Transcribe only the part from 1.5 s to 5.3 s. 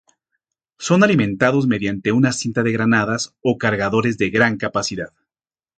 mediante una cinta de granadas o cargadores de gran capacidad.